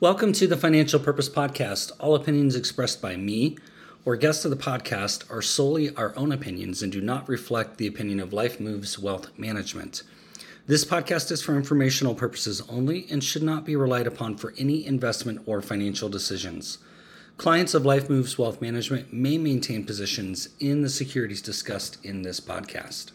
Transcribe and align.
Welcome 0.00 0.32
to 0.32 0.46
the 0.46 0.56
Financial 0.56 0.98
Purpose 0.98 1.28
Podcast. 1.28 1.92
All 2.00 2.14
opinions 2.14 2.56
expressed 2.56 3.02
by 3.02 3.16
me 3.16 3.58
or 4.06 4.16
guests 4.16 4.46
of 4.46 4.50
the 4.50 4.56
podcast 4.56 5.30
are 5.30 5.42
solely 5.42 5.94
our 5.94 6.16
own 6.16 6.32
opinions 6.32 6.82
and 6.82 6.90
do 6.90 7.02
not 7.02 7.28
reflect 7.28 7.76
the 7.76 7.86
opinion 7.86 8.18
of 8.18 8.32
Life 8.32 8.58
Moves 8.58 8.98
Wealth 8.98 9.28
Management. 9.36 10.02
This 10.66 10.86
podcast 10.86 11.30
is 11.30 11.42
for 11.42 11.54
informational 11.54 12.14
purposes 12.14 12.62
only 12.70 13.08
and 13.10 13.22
should 13.22 13.42
not 13.42 13.66
be 13.66 13.76
relied 13.76 14.06
upon 14.06 14.38
for 14.38 14.54
any 14.56 14.86
investment 14.86 15.42
or 15.44 15.60
financial 15.60 16.08
decisions. 16.08 16.78
Clients 17.36 17.74
of 17.74 17.84
Life 17.84 18.08
Moves 18.08 18.38
Wealth 18.38 18.62
Management 18.62 19.12
may 19.12 19.36
maintain 19.36 19.84
positions 19.84 20.48
in 20.58 20.80
the 20.80 20.88
securities 20.88 21.42
discussed 21.42 22.02
in 22.02 22.22
this 22.22 22.40
podcast. 22.40 23.10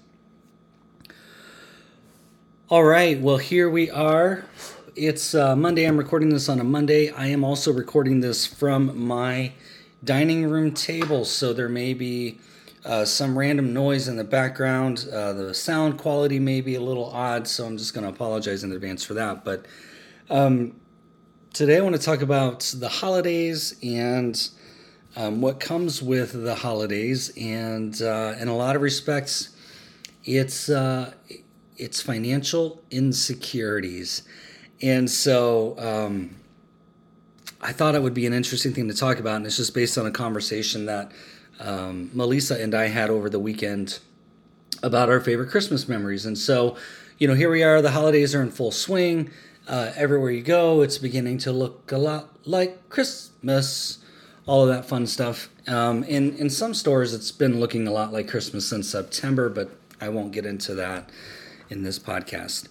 All 2.70 2.84
right, 2.84 3.20
well, 3.20 3.38
here 3.38 3.72
we 3.72 3.90
are 3.90 4.46
it's 4.96 5.36
uh, 5.36 5.56
Monday. 5.58 5.84
I'm 5.84 5.98
recording 5.98 6.30
this 6.30 6.48
on 6.48 6.62
a 6.62 6.64
Monday. 6.64 7.10
I 7.10 7.28
am 7.28 7.44
also 7.44 7.74
recording 7.74 8.22
this 8.22 8.46
from 8.46 8.98
my 8.98 9.52
dining 10.06 10.50
room 10.50 10.72
table, 10.72 11.26
so 11.26 11.52
there 11.52 11.68
may 11.68 11.94
be 11.94 12.40
uh, 12.86 13.04
some 13.04 13.38
random 13.38 13.74
noise 13.74 14.08
in 14.08 14.16
the 14.16 14.24
background. 14.24 15.06
Uh, 15.12 15.34
the 15.34 15.54
sound 15.54 15.98
quality 15.98 16.40
may 16.40 16.62
be 16.62 16.76
a 16.76 16.82
little 16.82 17.08
odd, 17.08 17.46
so 17.46 17.66
I'm 17.66 17.78
just 17.78 17.94
going 17.94 18.06
to 18.06 18.10
apologize 18.10 18.64
in 18.64 18.72
advance 18.72 19.04
for 19.04 19.16
that. 19.16 19.44
But 19.44 19.66
um, 20.30 20.80
today 21.52 21.78
I 21.78 21.82
want 21.82 21.96
to 21.96 22.02
talk 22.02 22.22
about 22.22 22.62
the 22.78 22.88
holidays 22.88 23.76
and 23.84 24.50
um, 25.18 25.42
what 25.42 25.60
comes 25.60 26.02
with 26.02 26.32
the 26.32 26.56
holidays, 26.56 27.34
and 27.38 28.02
uh, 28.02 28.36
in 28.40 28.48
a 28.48 28.56
lot 28.56 28.78
of 28.78 28.82
respects, 28.82 29.58
it's 30.24 30.70
uh, 30.70 31.14
it's 31.76 32.02
financial 32.02 32.82
insecurities. 32.92 34.24
And 34.82 35.10
so 35.10 35.76
um, 35.78 36.36
I 37.62 37.72
thought 37.72 37.96
it 37.96 38.02
would 38.02 38.14
be 38.14 38.26
an 38.26 38.34
interesting 38.34 38.74
thing 38.74 38.88
to 38.90 38.94
talk 38.94 39.20
about. 39.20 39.38
And 39.38 39.46
it's 39.46 39.58
just 39.58 39.74
based 39.74 39.98
on 39.98 40.06
a 40.06 40.12
conversation 40.12 40.86
that 40.86 41.12
um, 41.60 42.10
Melissa 42.14 42.62
and 42.62 42.76
I 42.76 42.88
had 42.88 43.10
over 43.10 43.30
the 43.30 43.40
weekend 43.40 44.00
about 44.84 45.10
our 45.10 45.20
favorite 45.20 45.50
Christmas 45.50 45.88
memories. 45.88 46.26
And 46.26 46.38
so, 46.38 46.76
you 47.18 47.28
know, 47.28 47.34
here 47.34 47.50
we 47.50 47.64
are, 47.64 47.82
the 47.82 47.92
holidays 47.92 48.36
are 48.36 48.42
in 48.42 48.52
full 48.52 48.72
swing. 48.72 49.32
Uh, 49.68 49.92
everywhere 49.96 50.30
you 50.30 50.44
go, 50.44 50.82
it's 50.82 50.98
beginning 50.98 51.40
to 51.40 51.52
look 51.52 51.92
a 51.92 51.98
lot 51.98 52.30
like 52.48 52.90
Christmas, 52.90 54.00
all 54.46 54.62
of 54.62 54.68
that 54.68 54.86
fun 54.86 55.08
stuff. 55.08 55.50
Um, 55.68 56.04
in, 56.04 56.36
in 56.38 56.50
some 56.52 56.76
stores, 56.76 57.14
it's 57.14 57.32
been 57.32 57.60
looking 57.60 57.88
a 57.88 57.92
lot 57.92 58.14
like 58.14 58.28
Christmas 58.28 58.68
since 58.68 58.88
September, 58.88 59.50
but 59.50 59.72
I 60.00 60.10
won't 60.10 60.34
get 60.34 60.46
into 60.46 60.76
that 60.76 61.10
in 61.70 61.82
this 61.82 61.98
podcast 61.98 62.68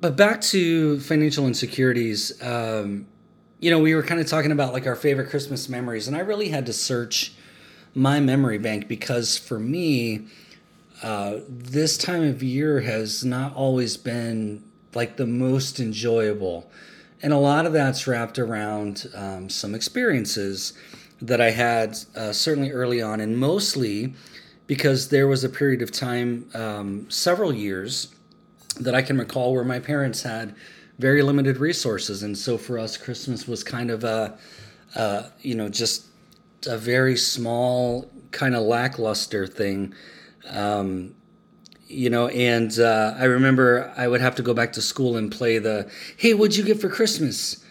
but 0.00 0.16
back 0.16 0.40
to 0.40 1.00
financial 1.00 1.46
insecurities. 1.46 2.40
Um, 2.42 3.06
you 3.60 3.70
know, 3.70 3.80
we 3.80 3.94
were 3.94 4.02
kind 4.02 4.20
of 4.20 4.26
talking 4.26 4.52
about 4.52 4.72
like 4.72 4.86
our 4.86 4.96
favorite 4.96 5.30
Christmas 5.30 5.68
memories, 5.68 6.06
and 6.06 6.16
I 6.16 6.20
really 6.20 6.48
had 6.48 6.66
to 6.66 6.72
search 6.72 7.32
my 7.94 8.20
memory 8.20 8.58
bank 8.58 8.86
because 8.86 9.36
for 9.36 9.58
me, 9.58 10.26
uh, 11.02 11.38
this 11.48 11.96
time 11.98 12.22
of 12.22 12.42
year 12.42 12.80
has 12.80 13.24
not 13.24 13.54
always 13.54 13.96
been 13.96 14.62
like 14.94 15.16
the 15.16 15.26
most 15.26 15.80
enjoyable. 15.80 16.70
And 17.20 17.32
a 17.32 17.38
lot 17.38 17.66
of 17.66 17.72
that's 17.72 18.06
wrapped 18.06 18.38
around 18.38 19.08
um, 19.14 19.48
some 19.48 19.74
experiences 19.74 20.72
that 21.20 21.40
I 21.40 21.50
had 21.50 21.98
uh, 22.14 22.32
certainly 22.32 22.70
early 22.70 23.02
on, 23.02 23.20
and 23.20 23.36
mostly 23.36 24.14
because 24.68 25.08
there 25.08 25.26
was 25.26 25.42
a 25.42 25.48
period 25.48 25.82
of 25.82 25.90
time, 25.90 26.48
um, 26.54 27.10
several 27.10 27.52
years, 27.52 28.14
that 28.80 28.94
I 28.94 29.02
can 29.02 29.18
recall 29.18 29.52
where 29.52 29.64
my 29.64 29.78
parents 29.78 30.22
had 30.22 30.54
very 30.98 31.22
limited 31.22 31.58
resources, 31.58 32.22
and 32.22 32.36
so 32.36 32.58
for 32.58 32.78
us, 32.78 32.96
Christmas 32.96 33.46
was 33.46 33.62
kind 33.62 33.90
of 33.90 34.04
a, 34.04 34.36
uh, 34.96 35.24
you 35.40 35.54
know, 35.54 35.68
just 35.68 36.06
a 36.66 36.76
very 36.76 37.16
small 37.16 38.10
kind 38.30 38.54
of 38.54 38.62
lackluster 38.62 39.46
thing. 39.46 39.94
Um, 40.48 41.14
you 41.86 42.10
know, 42.10 42.28
and 42.28 42.78
uh, 42.78 43.14
I 43.16 43.24
remember 43.24 43.92
I 43.96 44.08
would 44.08 44.20
have 44.20 44.34
to 44.36 44.42
go 44.42 44.52
back 44.52 44.72
to 44.74 44.82
school 44.82 45.16
and 45.16 45.30
play 45.30 45.58
the 45.58 45.90
"Hey, 46.16 46.34
what'd 46.34 46.56
you 46.56 46.64
get 46.64 46.80
for 46.80 46.88
Christmas?" 46.88 47.64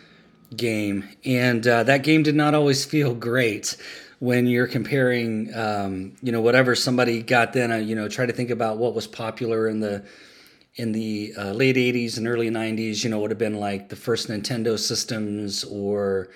game, 0.55 1.07
and 1.25 1.67
uh, 1.67 1.83
that 1.83 2.03
game 2.03 2.23
did 2.23 2.35
not 2.35 2.55
always 2.55 2.85
feel 2.85 3.13
great 3.13 3.75
when 4.19 4.47
you're 4.47 4.67
comparing, 4.67 5.53
um, 5.53 6.15
you 6.23 6.31
know, 6.31 6.41
whatever 6.41 6.73
somebody 6.75 7.21
got 7.21 7.53
then. 7.53 7.71
Uh, 7.71 7.75
you 7.77 7.95
know, 7.95 8.07
try 8.07 8.25
to 8.25 8.33
think 8.33 8.49
about 8.49 8.77
what 8.77 8.95
was 8.95 9.05
popular 9.05 9.67
in 9.67 9.79
the 9.81 10.03
in 10.77 10.91
the 10.91 11.33
uh, 11.38 11.51
late 11.51 11.75
80s 11.75 12.17
and 12.17 12.27
early 12.27 12.49
90s, 12.49 13.03
you 13.03 13.09
know, 13.09 13.19
would 13.19 13.31
have 13.31 13.39
been 13.39 13.59
like 13.59 13.89
the 13.89 13.95
first 13.95 14.29
Nintendo 14.29 14.77
systems 14.77 15.63
or, 15.63 16.29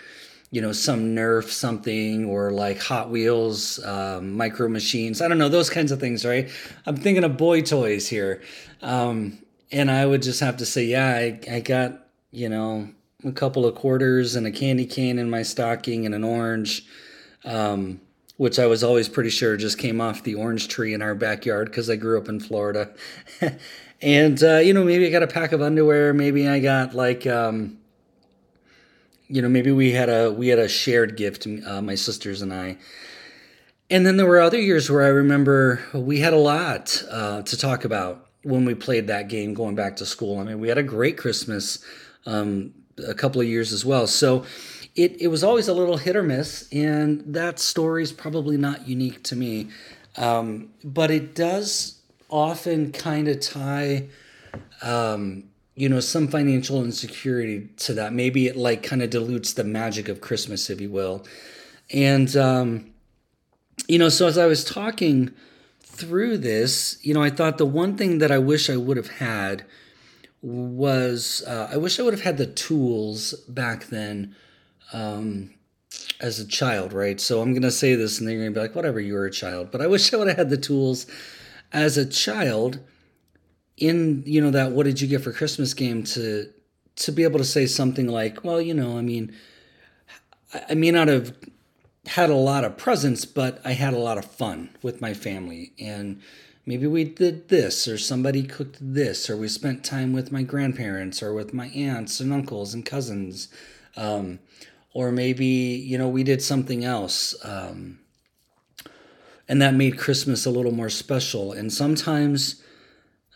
you 0.50 0.62
know, 0.62 0.72
some 0.72 1.16
Nerf 1.16 1.50
something 1.50 2.26
or 2.26 2.52
like 2.52 2.82
Hot 2.82 3.12
Wheels, 3.12 3.84
um, 3.86 4.36
micro 4.36 4.68
machines. 4.68 5.22
I 5.22 5.28
don't 5.28 5.38
know, 5.38 5.48
those 5.48 5.70
kinds 5.70 5.92
of 5.92 6.00
things, 6.00 6.26
right? 6.26 6.50
I'm 6.88 6.98
thinking 6.98 7.24
of 7.24 7.38
boy 7.38 7.62
toys 7.62 8.08
here. 8.08 8.42
Um, 8.82 9.38
and 9.72 9.92
I 9.92 10.08
would 10.08 10.24
just 10.24 10.40
have 10.40 10.58
to 10.58 10.66
say, 10.66 10.86
yeah, 10.86 11.16
I, 11.16 11.40
I 11.50 11.60
got, 11.60 12.08
you 12.32 12.50
know, 12.50 12.90
a 13.24 13.32
couple 13.32 13.68
of 13.68 13.76
quarters 13.76 14.36
and 14.36 14.48
a 14.48 14.52
candy 14.52 14.88
cane 14.88 15.20
in 15.20 15.30
my 15.30 15.44
stocking 15.44 16.08
and 16.08 16.16
an 16.16 16.24
orange. 16.24 16.84
Um, 17.46 18.02
which 18.38 18.58
I 18.58 18.66
was 18.66 18.84
always 18.84 19.08
pretty 19.08 19.30
sure 19.30 19.56
just 19.56 19.78
came 19.78 20.02
off 20.02 20.24
the 20.24 20.34
orange 20.34 20.68
tree 20.68 20.96
in 20.96 21.04
our 21.04 21.14
backyard 21.14 21.68
because 21.68 21.92
I 21.92 21.96
grew 21.96 22.18
up 22.18 22.28
in 22.28 22.40
Florida. 22.40 22.92
and 24.02 24.42
uh, 24.44 24.58
you 24.58 24.74
know 24.74 24.84
maybe 24.84 25.06
i 25.06 25.10
got 25.10 25.24
a 25.24 25.28
pack 25.28 25.52
of 25.52 25.62
underwear. 25.62 26.14
Maybe 26.14 26.48
i 26.48 26.60
got 26.60 26.94
like 26.94 27.28
um, 27.28 27.78
you 29.28 29.42
know 29.42 29.50
maybe 29.50 29.72
we 29.72 29.92
had 29.92 30.10
a 30.10 30.32
we 30.32 30.48
had 30.48 30.60
a 30.60 30.68
shared 30.68 31.16
gift 31.18 31.48
uh, 31.66 31.82
my 31.82 31.96
sisters 31.96 32.42
and 32.42 32.54
i. 32.54 32.78
And 33.90 34.06
then 34.06 34.16
there 34.16 34.26
were 34.26 34.40
other 34.40 34.60
years 34.60 34.90
where 34.90 35.04
i 35.04 35.08
remember 35.08 35.82
we 35.94 36.20
had 36.20 36.34
a 36.34 36.38
lot 36.38 37.04
uh, 37.10 37.42
to 37.44 37.58
talk 37.58 37.86
about 37.86 38.28
when 38.44 38.66
we 38.66 38.74
played 38.74 39.08
that 39.08 39.28
game 39.28 39.54
going 39.54 39.76
back 39.76 39.98
to 39.98 40.06
school. 40.06 40.40
I 40.40 40.44
mean 40.44 40.60
we 40.60 40.68
had 40.68 40.78
a 40.78 40.84
great 40.84 41.18
christmas 41.18 41.84
um, 42.26 42.74
a 43.08 43.14
couple 43.14 43.42
of 43.42 43.48
years 43.48 43.72
as 43.72 43.86
well. 43.86 44.08
So 44.08 44.46
it, 44.94 45.22
it 45.22 45.28
was 45.28 45.44
always 45.44 45.70
a 45.70 45.74
little 45.74 45.98
hit 45.98 46.16
or 46.16 46.24
miss 46.24 46.68
and 46.72 47.24
that 47.34 47.60
story 47.60 48.04
is 48.04 48.12
probably 48.12 48.58
not 48.58 48.88
unique 48.88 49.24
to 49.24 49.36
me. 49.36 49.70
Um, 50.18 50.72
but 50.84 51.10
it 51.10 51.34
does 51.36 52.01
often 52.32 52.92
kind 52.92 53.28
of 53.28 53.40
tie 53.40 54.08
um, 54.82 55.44
you 55.76 55.90
know 55.90 56.00
some 56.00 56.28
financial 56.28 56.84
insecurity 56.84 57.70
to 57.78 57.94
that. 57.94 58.14
Maybe 58.14 58.48
it 58.48 58.56
like 58.56 58.84
kind 58.84 59.02
of 59.02 59.10
dilutes 59.10 59.54
the 59.54 59.64
magic 59.64 60.10
of 60.10 60.22
christmas 60.22 60.70
if 60.70 60.82
you 60.82 60.90
will. 60.90 61.26
And 61.94 62.36
um, 62.36 62.92
you 63.88 63.98
know 63.98 64.10
so 64.10 64.28
as 64.28 64.38
i 64.38 64.46
was 64.46 64.64
talking 64.64 65.32
through 65.82 66.38
this 66.38 66.98
you 67.02 67.14
know 67.14 67.22
i 67.22 67.30
thought 67.30 67.58
the 67.58 67.66
one 67.66 67.98
thing 67.98 68.20
that 68.20 68.32
i 68.32 68.38
wish 68.38 68.70
i 68.70 68.78
would 68.78 68.98
have 68.98 69.10
had 69.10 69.66
was 70.42 71.44
uh, 71.48 71.70
i 71.72 71.78
wish 71.78 72.00
i 72.00 72.04
would 72.04 72.14
have 72.14 72.24
had 72.24 72.38
the 72.38 72.46
tools 72.46 73.34
back 73.48 73.88
then 73.88 74.36
um, 74.94 75.54
as 76.20 76.40
a 76.40 76.48
child 76.48 76.94
right? 76.94 77.20
So 77.20 77.42
i'm 77.42 77.52
going 77.52 77.62
to 77.64 77.72
say 77.72 77.96
this 77.96 78.20
and 78.20 78.28
they're 78.28 78.38
going 78.38 78.54
to 78.54 78.60
be 78.60 78.62
like 78.62 78.76
whatever 78.76 79.00
you 79.00 79.14
were 79.14 79.26
a 79.26 79.32
child. 79.32 79.72
But 79.72 79.82
i 79.82 79.88
wish 79.88 80.14
i 80.14 80.18
would 80.18 80.28
have 80.28 80.38
had 80.38 80.50
the 80.50 80.58
tools 80.58 81.06
as 81.74 81.98
a 81.98 82.06
child 82.06 82.80
in 83.78 84.24
you 84.26 84.42
know 84.42 84.52
that 84.52 84.72
what 84.72 84.86
did 84.86 85.02
you 85.02 85.08
get 85.08 85.22
for 85.22 85.32
christmas 85.32 85.74
game 85.74 86.04
to 86.04 86.50
to 86.96 87.12
be 87.12 87.24
able 87.24 87.40
to 87.40 87.46
say 87.46 87.66
something 87.66 88.08
like 88.08 88.44
well 88.44 88.62
you 88.62 88.74
know 88.74 88.98
i 88.98 89.02
mean 89.02 89.34
i 90.70 90.74
may 90.74 90.92
not 90.92 91.08
have 91.08 91.36
had 92.08 92.30
a 92.30 92.36
lot 92.36 92.64
of 92.64 92.78
presents 92.78 93.26
but 93.26 93.62
i 93.66 93.72
had 93.72 93.94
a 93.94 94.00
lot 94.00 94.18
of 94.18 94.26
fun 94.26 94.70
with 94.82 95.02
my 95.02 95.14
family. 95.14 95.72
And 95.80 96.22
maybe 96.66 96.88
we 96.88 97.04
did 97.04 97.50
this 97.50 97.88
or 97.88 97.98
somebody 97.98 98.44
cooked 98.44 98.78
this 98.82 99.30
or 99.30 99.38
we 99.38 99.48
spent 99.48 99.84
time 99.86 100.14
with 100.14 100.32
my 100.32 100.44
grandparents 100.44 101.22
or 101.22 101.34
with 101.34 101.54
my 101.54 101.68
aunts 101.68 102.20
and 102.20 102.34
uncles 102.34 102.74
and 102.74 102.86
cousins. 102.86 103.48
Um, 103.96 104.40
or 104.94 105.12
maybe 105.12 105.46
you 105.46 105.98
know 105.98 106.10
we 106.10 106.24
did 106.24 106.42
something 106.42 106.84
else. 106.84 107.34
Um, 107.46 108.00
and 109.52 109.62
that 109.62 109.74
made 109.74 109.98
Christmas 109.98 110.46
a 110.46 110.50
little 110.50 110.72
more 110.72 110.90
special. 110.90 111.52
And 111.52 111.74
sometimes 111.74 112.64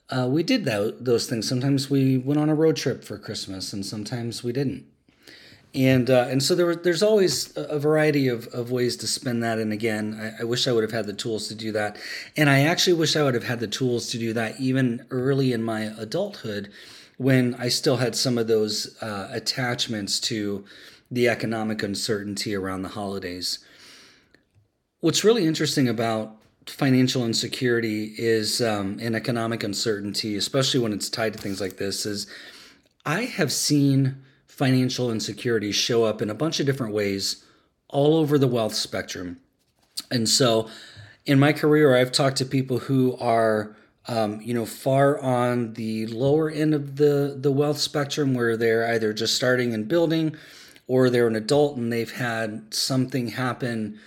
uh, 0.09 0.29
we 0.31 0.43
did 0.43 0.63
that, 0.63 1.03
those 1.03 1.27
things. 1.27 1.45
Sometimes 1.45 1.89
we 1.89 2.17
went 2.17 2.39
on 2.39 2.47
a 2.47 2.55
road 2.55 2.77
trip 2.77 3.03
for 3.03 3.17
Christmas, 3.17 3.73
and 3.73 3.85
sometimes 3.85 4.41
we 4.41 4.53
didn't. 4.53 4.85
And 5.73 6.09
uh, 6.09 6.27
and 6.29 6.41
so 6.41 6.55
there 6.55 6.67
were, 6.67 6.77
there's 6.77 7.03
always 7.03 7.51
a 7.57 7.77
variety 7.77 8.29
of, 8.29 8.47
of 8.53 8.71
ways 8.71 8.95
to 8.97 9.07
spend 9.07 9.43
that. 9.43 9.59
And 9.59 9.73
again, 9.73 10.17
I, 10.39 10.43
I 10.43 10.45
wish 10.45 10.69
I 10.69 10.71
would 10.71 10.83
have 10.83 10.93
had 10.93 11.05
the 11.05 11.11
tools 11.11 11.49
to 11.49 11.55
do 11.55 11.73
that. 11.73 11.97
And 12.37 12.49
I 12.49 12.61
actually 12.61 12.93
wish 12.93 13.17
I 13.17 13.23
would 13.23 13.33
have 13.33 13.43
had 13.43 13.59
the 13.59 13.67
tools 13.67 14.09
to 14.11 14.17
do 14.17 14.31
that 14.31 14.57
even 14.57 15.05
early 15.11 15.51
in 15.51 15.63
my 15.63 15.81
adulthood, 15.97 16.71
when 17.17 17.55
I 17.55 17.67
still 17.67 17.97
had 17.97 18.15
some 18.15 18.37
of 18.37 18.47
those 18.47 18.95
uh, 19.03 19.27
attachments 19.33 20.21
to 20.21 20.63
the 21.11 21.27
economic 21.27 21.83
uncertainty 21.83 22.55
around 22.55 22.83
the 22.83 22.89
holidays. 22.89 23.59
What's 25.05 25.23
really 25.23 25.45
interesting 25.45 25.87
about 25.87 26.35
financial 26.65 27.27
insecurity 27.27 28.15
is 28.17 28.59
um, 28.59 28.97
and 28.99 29.15
economic 29.15 29.63
uncertainty, 29.63 30.35
especially 30.35 30.79
when 30.79 30.93
it's 30.93 31.11
tied 31.11 31.33
to 31.33 31.39
things 31.39 31.61
like 31.61 31.77
this, 31.77 32.07
is 32.07 32.25
I 33.05 33.25
have 33.25 33.51
seen 33.51 34.23
financial 34.47 35.11
insecurities 35.11 35.75
show 35.75 36.05
up 36.05 36.23
in 36.23 36.31
a 36.31 36.33
bunch 36.33 36.59
of 36.59 36.65
different 36.65 36.91
ways 36.91 37.45
all 37.87 38.17
over 38.17 38.39
the 38.39 38.47
wealth 38.47 38.73
spectrum. 38.73 39.39
And 40.09 40.27
so 40.27 40.71
in 41.27 41.37
my 41.37 41.53
career, 41.53 41.95
I've 41.95 42.11
talked 42.11 42.37
to 42.37 42.45
people 42.45 42.79
who 42.79 43.15
are 43.17 43.77
um, 44.07 44.41
you 44.41 44.55
know, 44.55 44.65
far 44.65 45.19
on 45.19 45.73
the 45.73 46.07
lower 46.07 46.49
end 46.49 46.73
of 46.73 46.95
the 46.95 47.37
the 47.39 47.51
wealth 47.51 47.77
spectrum, 47.77 48.33
where 48.33 48.57
they're 48.57 48.91
either 48.91 49.13
just 49.13 49.35
starting 49.35 49.71
and 49.71 49.87
building, 49.87 50.35
or 50.87 51.11
they're 51.11 51.27
an 51.27 51.35
adult 51.35 51.77
and 51.77 51.93
they've 51.93 52.11
had 52.11 52.73
something 52.73 53.27
happen 53.27 53.99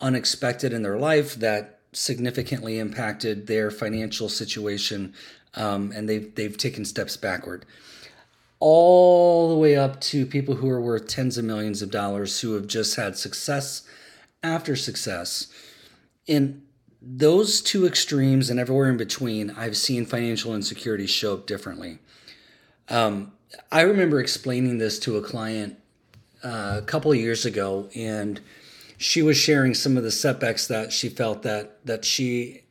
unexpected 0.00 0.72
in 0.72 0.82
their 0.82 0.98
life 0.98 1.34
that 1.36 1.80
significantly 1.92 2.78
impacted 2.78 3.46
their 3.46 3.70
financial 3.70 4.28
situation, 4.28 5.14
um, 5.54 5.92
and 5.94 6.08
they've 6.08 6.34
they've 6.34 6.56
taken 6.56 6.84
steps 6.84 7.16
backward. 7.16 7.64
All 8.60 9.48
the 9.48 9.56
way 9.56 9.76
up 9.76 10.00
to 10.02 10.26
people 10.26 10.56
who 10.56 10.68
are 10.68 10.80
worth 10.80 11.06
tens 11.06 11.38
of 11.38 11.44
millions 11.44 11.80
of 11.80 11.90
dollars 11.90 12.40
who 12.40 12.54
have 12.54 12.66
just 12.66 12.96
had 12.96 13.16
success 13.16 13.82
after 14.42 14.74
success. 14.74 15.46
In 16.26 16.62
those 17.00 17.60
two 17.60 17.86
extremes 17.86 18.50
and 18.50 18.58
everywhere 18.58 18.90
in 18.90 18.96
between, 18.96 19.50
I've 19.50 19.76
seen 19.76 20.04
financial 20.04 20.54
insecurity 20.54 21.06
show 21.06 21.34
up 21.34 21.46
differently. 21.46 21.98
Um, 22.88 23.32
I 23.70 23.82
remember 23.82 24.20
explaining 24.20 24.78
this 24.78 24.98
to 25.00 25.16
a 25.16 25.22
client 25.22 25.78
uh, 26.42 26.76
a 26.78 26.82
couple 26.82 27.12
of 27.12 27.18
years 27.18 27.46
ago, 27.46 27.88
and 27.94 28.40
she 28.98 29.22
was 29.22 29.36
sharing 29.36 29.74
some 29.74 29.96
of 29.96 30.02
the 30.02 30.10
setbacks 30.10 30.66
that 30.66 30.92
she 30.92 31.08
felt 31.08 31.42
that 31.42 31.84
that 31.86 32.04
she 32.04 32.64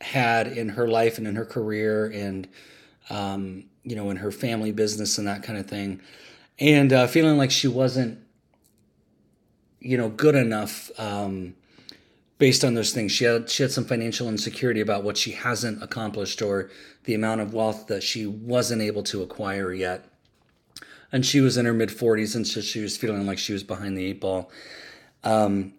had 0.00 0.46
in 0.46 0.70
her 0.70 0.88
life 0.88 1.16
and 1.16 1.26
in 1.26 1.36
her 1.36 1.46
career, 1.46 2.06
and 2.06 2.48
um, 3.08 3.64
you 3.84 3.96
know, 3.96 4.10
in 4.10 4.18
her 4.18 4.32
family 4.32 4.72
business 4.72 5.16
and 5.16 5.26
that 5.26 5.42
kind 5.42 5.58
of 5.58 5.66
thing, 5.66 6.02
and 6.58 6.92
uh, 6.92 7.06
feeling 7.06 7.38
like 7.38 7.50
she 7.50 7.68
wasn't, 7.68 8.18
you 9.78 9.96
know, 9.96 10.08
good 10.08 10.34
enough. 10.34 10.90
Um, 10.98 11.54
based 12.38 12.64
on 12.64 12.72
those 12.72 12.92
things. 12.92 13.12
She 13.12 13.24
had 13.24 13.48
she 13.48 13.62
had 13.62 13.70
some 13.70 13.84
financial 13.84 14.28
insecurity 14.28 14.80
about 14.80 15.04
what 15.04 15.16
she 15.16 15.32
hasn't 15.32 15.82
accomplished 15.82 16.42
or 16.42 16.70
the 17.04 17.14
amount 17.14 17.42
of 17.42 17.52
wealth 17.52 17.86
that 17.86 18.02
she 18.02 18.26
wasn't 18.26 18.82
able 18.82 19.02
to 19.04 19.22
acquire 19.22 19.72
yet. 19.72 20.06
And 21.12 21.24
she 21.24 21.40
was 21.40 21.56
in 21.56 21.66
her 21.66 21.74
mid 21.74 21.90
40s, 21.90 22.34
and 22.34 22.46
so 22.46 22.60
she 22.60 22.80
was 22.80 22.96
feeling 22.96 23.26
like 23.26 23.38
she 23.38 23.52
was 23.52 23.62
behind 23.62 23.96
the 23.96 24.06
eight 24.06 24.20
ball. 24.20 24.50
Um, 25.24 25.74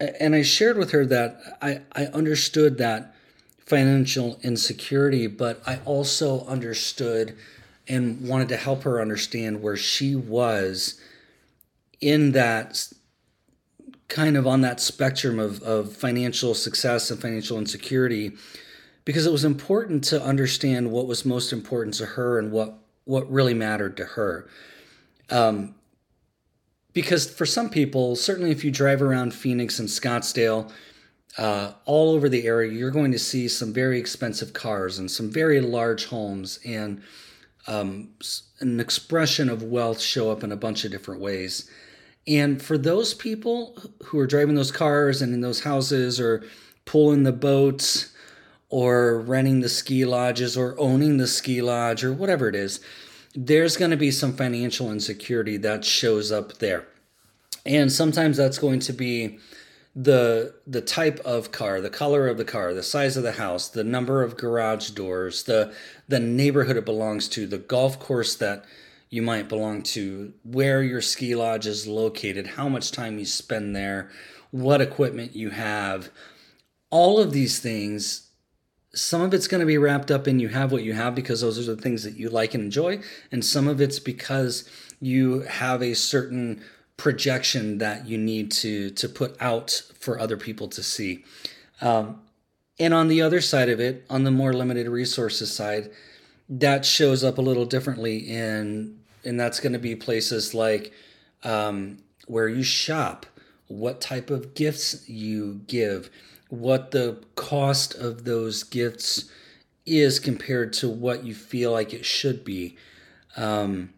and 0.00 0.34
I 0.34 0.42
shared 0.42 0.76
with 0.76 0.90
her 0.90 1.06
that 1.06 1.58
I, 1.62 1.82
I 1.92 2.06
understood 2.06 2.78
that 2.78 3.14
financial 3.58 4.38
insecurity, 4.42 5.26
but 5.26 5.62
I 5.66 5.78
also 5.84 6.44
understood 6.46 7.36
and 7.88 8.26
wanted 8.26 8.48
to 8.48 8.56
help 8.56 8.82
her 8.82 9.00
understand 9.00 9.62
where 9.62 9.76
she 9.76 10.14
was 10.14 11.00
in 12.00 12.32
that 12.32 12.88
kind 14.08 14.36
of 14.36 14.46
on 14.46 14.60
that 14.60 14.80
spectrum 14.80 15.38
of, 15.38 15.62
of 15.62 15.92
financial 15.92 16.54
success 16.54 17.10
and 17.10 17.20
financial 17.20 17.58
insecurity 17.58 18.32
because 19.04 19.26
it 19.26 19.32
was 19.32 19.44
important 19.44 20.04
to 20.04 20.22
understand 20.22 20.90
what 20.90 21.06
was 21.06 21.24
most 21.24 21.52
important 21.52 21.94
to 21.94 22.06
her 22.06 22.38
and 22.38 22.52
what 22.52 22.78
what 23.06 23.30
really 23.30 23.52
mattered 23.52 23.98
to 23.98 24.04
her. 24.04 24.48
Um, 25.28 25.74
because 26.94 27.30
for 27.30 27.44
some 27.44 27.68
people, 27.68 28.16
certainly 28.16 28.50
if 28.50 28.64
you 28.64 28.70
drive 28.70 29.02
around 29.02 29.34
Phoenix 29.34 29.78
and 29.78 29.88
Scottsdale, 29.88 30.70
uh, 31.36 31.72
all 31.84 32.12
over 32.12 32.28
the 32.28 32.46
area, 32.46 32.72
you're 32.72 32.92
going 32.92 33.12
to 33.12 33.18
see 33.18 33.48
some 33.48 33.72
very 33.72 33.98
expensive 33.98 34.52
cars 34.52 34.98
and 34.98 35.10
some 35.10 35.30
very 35.30 35.60
large 35.60 36.06
homes 36.06 36.60
and 36.64 37.02
um, 37.66 38.10
an 38.60 38.78
expression 38.78 39.48
of 39.48 39.62
wealth 39.62 40.00
show 40.00 40.30
up 40.30 40.44
in 40.44 40.52
a 40.52 40.56
bunch 40.56 40.84
of 40.84 40.92
different 40.92 41.20
ways. 41.20 41.68
And 42.26 42.62
for 42.62 42.78
those 42.78 43.14
people 43.14 43.76
who 44.04 44.18
are 44.18 44.26
driving 44.26 44.54
those 44.54 44.70
cars 44.70 45.20
and 45.20 45.34
in 45.34 45.40
those 45.40 45.64
houses 45.64 46.20
or 46.20 46.44
pulling 46.84 47.24
the 47.24 47.32
boats 47.32 48.14
or 48.68 49.20
renting 49.20 49.60
the 49.60 49.68
ski 49.68 50.04
lodges 50.04 50.56
or 50.56 50.78
owning 50.78 51.16
the 51.16 51.26
ski 51.26 51.60
lodge 51.60 52.04
or 52.04 52.12
whatever 52.12 52.48
it 52.48 52.54
is, 52.54 52.80
there's 53.34 53.76
going 53.76 53.90
to 53.90 53.96
be 53.96 54.10
some 54.10 54.32
financial 54.32 54.90
insecurity 54.90 55.56
that 55.58 55.84
shows 55.84 56.30
up 56.30 56.58
there. 56.58 56.86
And 57.66 57.90
sometimes 57.90 58.36
that's 58.36 58.58
going 58.58 58.80
to 58.80 58.92
be 58.92 59.38
the 59.96 60.54
the 60.66 60.80
type 60.80 61.20
of 61.20 61.52
car, 61.52 61.80
the 61.80 61.90
color 61.90 62.26
of 62.26 62.36
the 62.36 62.44
car, 62.44 62.74
the 62.74 62.82
size 62.82 63.16
of 63.16 63.22
the 63.22 63.32
house, 63.32 63.68
the 63.68 63.84
number 63.84 64.22
of 64.22 64.36
garage 64.36 64.90
doors, 64.90 65.44
the 65.44 65.72
the 66.08 66.20
neighborhood 66.20 66.76
it 66.76 66.84
belongs 66.84 67.28
to, 67.28 67.46
the 67.46 67.58
golf 67.58 67.98
course 68.00 68.34
that 68.36 68.64
you 69.08 69.22
might 69.22 69.48
belong 69.48 69.82
to, 69.82 70.32
where 70.42 70.82
your 70.82 71.00
ski 71.00 71.36
lodge 71.36 71.66
is 71.66 71.86
located, 71.86 72.48
how 72.48 72.68
much 72.68 72.90
time 72.90 73.18
you 73.18 73.24
spend 73.24 73.76
there, 73.76 74.10
what 74.50 74.80
equipment 74.80 75.36
you 75.36 75.50
have. 75.50 76.10
All 76.90 77.20
of 77.20 77.32
these 77.32 77.60
things, 77.60 78.23
some 78.94 79.20
of 79.22 79.34
it's 79.34 79.48
going 79.48 79.60
to 79.60 79.66
be 79.66 79.78
wrapped 79.78 80.10
up 80.10 80.28
in 80.28 80.40
you 80.40 80.48
have 80.48 80.72
what 80.72 80.84
you 80.84 80.92
have 80.92 81.14
because 81.14 81.40
those 81.40 81.58
are 81.58 81.74
the 81.74 81.80
things 81.80 82.02
that 82.04 82.16
you 82.16 82.28
like 82.28 82.54
and 82.54 82.64
enjoy. 82.64 83.00
And 83.32 83.44
some 83.44 83.68
of 83.68 83.80
it's 83.80 83.98
because 83.98 84.68
you 85.00 85.40
have 85.40 85.82
a 85.82 85.94
certain 85.94 86.62
projection 86.96 87.78
that 87.78 88.06
you 88.06 88.16
need 88.16 88.52
to 88.52 88.90
to 88.90 89.08
put 89.08 89.36
out 89.40 89.82
for 89.98 90.18
other 90.18 90.36
people 90.36 90.68
to 90.68 90.82
see. 90.82 91.24
Um, 91.80 92.20
and 92.78 92.94
on 92.94 93.08
the 93.08 93.22
other 93.22 93.40
side 93.40 93.68
of 93.68 93.80
it, 93.80 94.04
on 94.08 94.24
the 94.24 94.30
more 94.30 94.52
limited 94.52 94.88
resources 94.88 95.54
side, 95.54 95.90
that 96.48 96.84
shows 96.84 97.24
up 97.24 97.38
a 97.38 97.42
little 97.42 97.64
differently 97.64 98.18
in 98.18 98.98
and 99.24 99.40
that's 99.40 99.60
going 99.60 99.72
to 99.72 99.78
be 99.78 99.96
places 99.96 100.54
like 100.54 100.92
um, 101.42 101.98
where 102.26 102.48
you 102.48 102.62
shop, 102.62 103.26
what 103.68 104.00
type 104.00 104.30
of 104.30 104.54
gifts 104.54 105.08
you 105.08 105.62
give, 105.66 106.10
what 106.60 106.90
the 106.90 107.22
cost 107.34 107.94
of 107.94 108.24
those 108.24 108.62
gifts 108.62 109.30
is 109.86 110.18
compared 110.18 110.72
to 110.72 110.88
what 110.88 111.24
you 111.24 111.34
feel 111.34 111.72
like 111.72 111.92
it 111.92 112.04
should 112.04 112.44
be. 112.44 112.76
Um, 113.36 113.92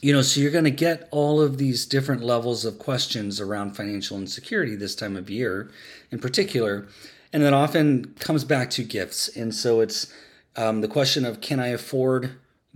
you 0.00 0.12
know, 0.12 0.22
so 0.22 0.40
you're 0.40 0.50
going 0.50 0.64
to 0.64 0.70
get 0.70 1.08
all 1.10 1.40
of 1.40 1.58
these 1.58 1.86
different 1.86 2.22
levels 2.22 2.64
of 2.64 2.78
questions 2.78 3.40
around 3.40 3.76
financial 3.76 4.18
insecurity 4.18 4.76
this 4.76 4.94
time 4.94 5.16
of 5.16 5.30
year 5.30 5.70
in 6.10 6.18
particular. 6.18 6.86
And 7.32 7.42
that 7.42 7.52
often 7.52 8.14
comes 8.18 8.44
back 8.44 8.70
to 8.70 8.84
gifts. 8.84 9.28
And 9.28 9.54
so 9.54 9.80
it's 9.80 10.12
um, 10.54 10.80
the 10.80 10.88
question 10.88 11.24
of 11.24 11.40
can 11.40 11.60
I 11.60 11.68
afford 11.68 12.32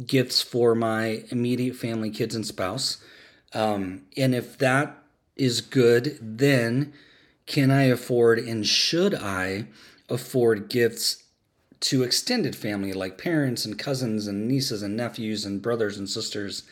gifts 0.06 0.42
for 0.42 0.74
my 0.74 1.24
immediate 1.30 1.76
family, 1.76 2.10
kids, 2.10 2.34
and 2.34 2.46
spouse. 2.46 2.98
Um, 3.52 4.02
and 4.16 4.34
if 4.34 4.56
that 4.58 4.96
is 5.36 5.60
good, 5.60 6.18
then 6.20 6.92
can 7.50 7.72
I 7.72 7.82
afford 7.86 8.38
and 8.38 8.64
should 8.64 9.12
I 9.12 9.66
afford 10.08 10.68
gifts 10.68 11.24
to 11.80 12.04
extended 12.04 12.54
family 12.54 12.92
like 12.92 13.18
parents 13.18 13.64
and 13.64 13.76
cousins 13.76 14.28
and 14.28 14.46
nieces 14.46 14.84
and 14.84 14.96
nephews 14.96 15.44
and 15.44 15.60
brothers 15.60 15.98
and 15.98 16.08
sisters 16.08 16.62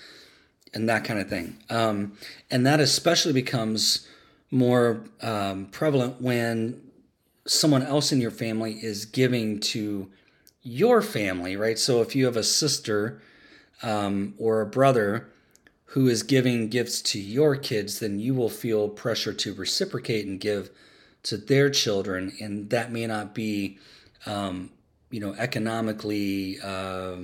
and 0.73 0.89
that 0.89 1.03
kind 1.03 1.19
of 1.19 1.29
thing? 1.29 1.57
Um, 1.69 2.13
and 2.49 2.65
that 2.65 2.79
especially 2.79 3.33
becomes 3.33 4.07
more 4.53 5.03
um, 5.21 5.67
prevalent 5.67 6.21
when 6.21 6.81
someone 7.45 7.83
else 7.83 8.13
in 8.13 8.21
your 8.21 8.31
family 8.31 8.75
is 8.75 9.05
giving 9.05 9.59
to 9.59 10.09
your 10.63 11.03
family, 11.03 11.57
right? 11.57 11.77
So 11.81 12.03
if 12.03 12.15
you 12.15 12.25
have 12.27 12.37
a 12.37 12.45
sister 12.45 13.21
um, 13.83 14.35
or 14.39 14.61
a 14.61 14.67
brother 14.67 15.29
who 15.93 16.07
is 16.07 16.23
giving 16.23 16.69
gifts 16.69 17.01
to 17.01 17.19
your 17.19 17.57
kids, 17.57 17.99
then 18.01 18.19
you 18.21 18.35
will 18.35 18.51
feel 18.51 18.89
pressure 18.89 19.33
to 19.33 19.55
reciprocate 19.55 20.27
and 20.27 20.39
give 20.39 20.71
to 21.23 21.37
their 21.37 21.71
children, 21.71 22.33
and 22.41 22.71
that 22.71 22.93
may 22.93 23.07
not 23.07 23.35
be, 23.35 23.79
um, 24.27 24.71
you 25.11 25.19
know, 25.19 25.35
economically 25.39 26.59
uh, 26.63 27.17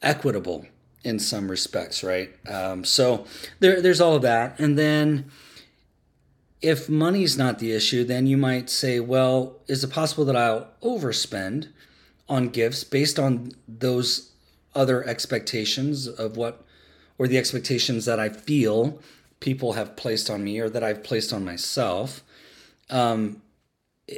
equitable 0.00 0.64
in 1.04 1.18
some 1.18 1.50
respects, 1.50 2.04
right? 2.04 2.30
Um, 2.48 2.84
so 2.84 3.26
there, 3.58 3.80
there's 3.82 4.00
all 4.00 4.14
of 4.14 4.22
that, 4.22 4.58
and 4.60 4.78
then 4.78 5.30
if 6.60 6.88
money's 6.88 7.36
not 7.38 7.58
the 7.58 7.72
issue, 7.72 8.04
then 8.04 8.26
you 8.26 8.36
might 8.36 8.68
say, 8.68 9.00
well, 9.00 9.60
is 9.68 9.84
it 9.84 9.90
possible 9.90 10.24
that 10.24 10.36
I'll 10.36 10.68
overspend 10.82 11.68
on 12.28 12.48
gifts 12.48 12.84
based 12.84 13.18
on 13.18 13.52
those 13.66 14.32
other 14.74 15.04
expectations 15.06 16.06
of 16.06 16.36
what, 16.36 16.64
or 17.18 17.28
the 17.28 17.38
expectations 17.38 18.04
that 18.04 18.20
I 18.20 18.28
feel 18.28 19.00
people 19.40 19.74
have 19.74 19.96
placed 19.96 20.30
on 20.30 20.44
me 20.44 20.58
or 20.60 20.68
that 20.68 20.82
I've 20.82 21.02
placed 21.02 21.32
on 21.32 21.44
myself? 21.44 22.22
Um, 22.90 23.42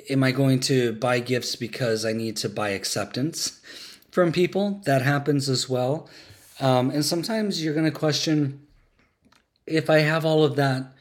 am 0.08 0.22
I 0.22 0.30
going 0.30 0.60
to 0.60 0.92
buy 0.92 1.18
gifts 1.18 1.56
because 1.56 2.04
I 2.04 2.12
need 2.12 2.36
to 2.38 2.48
buy 2.48 2.70
acceptance 2.70 3.60
from 4.10 4.32
people? 4.32 4.80
That 4.84 5.02
happens 5.02 5.48
as 5.48 5.68
well. 5.68 6.08
Um, 6.60 6.90
and 6.90 7.04
sometimes 7.04 7.64
you're 7.64 7.74
going 7.74 7.86
to 7.86 7.90
question 7.90 8.60
if 9.66 9.88
I 9.88 9.98
have 9.98 10.24
all 10.24 10.44
of 10.44 10.56
that 10.56 10.92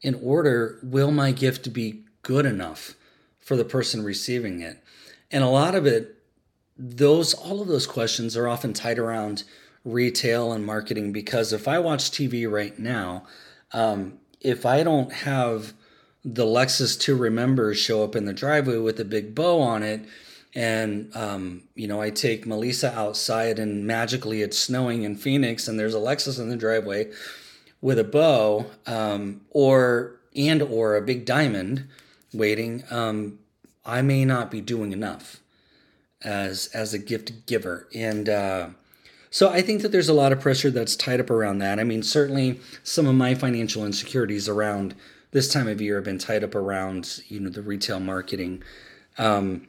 in 0.00 0.14
order, 0.16 0.78
will 0.82 1.10
my 1.10 1.30
gift 1.30 1.72
be 1.72 2.04
good 2.22 2.46
enough 2.46 2.94
for 3.38 3.56
the 3.56 3.64
person 3.64 4.02
receiving 4.02 4.60
it? 4.60 4.82
And 5.30 5.44
a 5.44 5.48
lot 5.48 5.74
of 5.74 5.86
it 5.86 6.14
those 6.76 7.34
all 7.34 7.60
of 7.60 7.68
those 7.68 7.86
questions 7.86 8.36
are 8.36 8.48
often 8.48 8.72
tied 8.72 8.98
around 8.98 9.44
retail 9.84 10.52
and 10.52 10.64
marketing 10.64 11.12
because 11.12 11.52
if 11.52 11.68
I 11.68 11.78
watch 11.78 12.10
TV 12.10 12.50
right 12.50 12.78
now, 12.78 13.24
um, 13.72 14.18
if 14.40 14.64
I 14.64 14.82
don't 14.82 15.12
have 15.12 15.74
the 16.24 16.44
Lexus 16.44 16.98
to 17.00 17.14
remember 17.14 17.74
show 17.74 18.02
up 18.02 18.16
in 18.16 18.24
the 18.24 18.32
driveway 18.32 18.78
with 18.78 18.98
a 18.98 19.04
big 19.04 19.34
bow 19.34 19.60
on 19.60 19.82
it, 19.82 20.00
and 20.54 21.14
um, 21.14 21.64
you 21.74 21.86
know 21.86 22.00
I 22.00 22.10
take 22.10 22.46
Melissa 22.46 22.92
outside 22.96 23.58
and 23.58 23.86
magically 23.86 24.40
it's 24.40 24.58
snowing 24.58 25.02
in 25.02 25.16
Phoenix 25.16 25.66
and 25.68 25.78
there's 25.78 25.94
a 25.94 25.98
Lexus 25.98 26.38
in 26.38 26.48
the 26.48 26.56
driveway 26.56 27.10
with 27.80 27.98
a 27.98 28.04
bow, 28.04 28.64
um, 28.86 29.42
or 29.50 30.16
and 30.34 30.62
or 30.62 30.96
a 30.96 31.02
big 31.02 31.26
diamond 31.26 31.86
waiting, 32.32 32.82
um, 32.90 33.38
I 33.84 34.00
may 34.00 34.24
not 34.24 34.50
be 34.50 34.62
doing 34.62 34.92
enough 34.92 35.40
as 36.22 36.68
as 36.68 36.94
a 36.94 36.98
gift 36.98 37.46
giver 37.46 37.86
and. 37.94 38.28
Uh, 38.28 38.68
so 39.34 39.50
I 39.50 39.62
think 39.62 39.82
that 39.82 39.90
there's 39.90 40.08
a 40.08 40.14
lot 40.14 40.30
of 40.30 40.38
pressure 40.38 40.70
that's 40.70 40.94
tied 40.94 41.18
up 41.18 41.28
around 41.28 41.58
that. 41.58 41.80
I 41.80 41.82
mean, 41.82 42.04
certainly 42.04 42.60
some 42.84 43.08
of 43.08 43.16
my 43.16 43.34
financial 43.34 43.84
insecurities 43.84 44.48
around 44.48 44.94
this 45.32 45.52
time 45.52 45.66
of 45.66 45.80
year 45.80 45.96
have 45.96 46.04
been 46.04 46.20
tied 46.20 46.44
up 46.44 46.54
around 46.54 47.20
you 47.26 47.40
know 47.40 47.50
the 47.50 47.60
retail 47.60 47.98
marketing. 47.98 48.62
Um, 49.18 49.66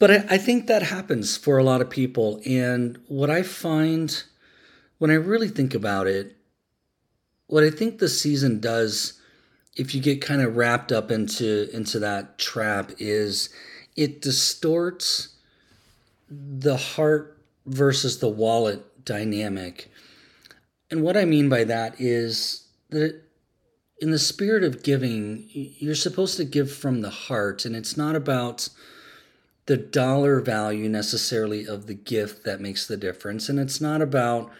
but 0.00 0.10
I, 0.10 0.24
I 0.28 0.38
think 0.38 0.66
that 0.66 0.82
happens 0.82 1.36
for 1.36 1.56
a 1.56 1.62
lot 1.62 1.80
of 1.80 1.88
people, 1.88 2.40
and 2.44 2.98
what 3.06 3.30
I 3.30 3.44
find 3.44 4.24
when 4.98 5.12
I 5.12 5.14
really 5.14 5.48
think 5.48 5.72
about 5.72 6.08
it, 6.08 6.36
what 7.46 7.62
I 7.62 7.70
think 7.70 8.00
the 8.00 8.08
season 8.08 8.58
does, 8.58 9.20
if 9.76 9.94
you 9.94 10.00
get 10.00 10.20
kind 10.20 10.42
of 10.42 10.56
wrapped 10.56 10.90
up 10.90 11.12
into 11.12 11.70
into 11.72 12.00
that 12.00 12.38
trap, 12.38 12.90
is 12.98 13.50
it 13.94 14.20
distorts 14.20 15.28
the 16.28 16.76
heart 16.76 17.36
versus 17.66 18.18
the 18.18 18.28
wallet 18.28 19.04
dynamic. 19.04 19.90
And 20.90 21.02
what 21.02 21.16
I 21.16 21.24
mean 21.24 21.48
by 21.48 21.64
that 21.64 22.00
is 22.00 22.68
that 22.90 23.22
in 24.00 24.10
the 24.10 24.18
spirit 24.18 24.64
of 24.64 24.82
giving, 24.82 25.46
you're 25.52 25.94
supposed 25.94 26.36
to 26.38 26.44
give 26.44 26.72
from 26.72 27.02
the 27.02 27.10
heart, 27.10 27.64
and 27.64 27.76
it's 27.76 27.96
not 27.96 28.16
about 28.16 28.68
the 29.66 29.76
dollar 29.76 30.40
value 30.40 30.88
necessarily 30.88 31.66
of 31.66 31.86
the 31.86 31.94
gift 31.94 32.44
that 32.44 32.60
makes 32.60 32.86
the 32.86 32.96
difference, 32.96 33.48
and 33.48 33.60
it's 33.60 33.80
not 33.80 34.00
about 34.00 34.50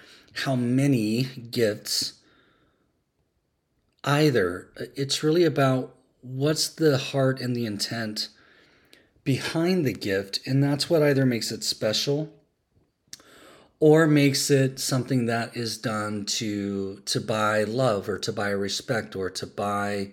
how 0.44 0.54
many 0.54 1.24
gifts 1.50 2.20
either. 4.04 4.68
It's 4.94 5.22
really 5.22 5.44
about 5.44 5.96
what's 6.20 6.68
the 6.68 6.98
heart 6.98 7.40
and 7.40 7.56
the 7.56 7.66
intent 7.66 8.28
behind 9.24 9.84
the 9.84 9.94
gift, 9.94 10.40
and 10.46 10.62
that's 10.62 10.88
what 10.88 11.02
either 11.02 11.24
makes 11.26 11.50
it 11.50 11.64
special 11.64 12.32
or 13.80 14.06
makes 14.06 14.50
it 14.50 14.78
something 14.78 15.26
that 15.26 15.56
is 15.56 15.78
done 15.78 16.26
to 16.26 17.00
to 17.06 17.20
buy 17.20 17.64
love 17.64 18.08
or 18.08 18.18
to 18.18 18.32
buy 18.32 18.50
respect 18.50 19.16
or 19.16 19.30
to 19.30 19.46
buy 19.46 20.12